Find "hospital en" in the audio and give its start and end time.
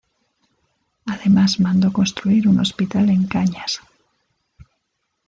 2.59-3.27